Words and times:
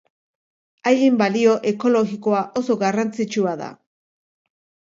Haien 0.91 1.19
balio 1.19 1.53
ekologikoa 1.73 2.41
oso 2.63 2.79
garrantzitsua 2.85 3.55
da. 3.63 3.69